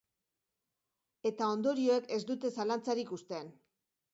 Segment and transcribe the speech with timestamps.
[1.31, 3.57] Eta ondorioek ez dute zalantzarik uzten.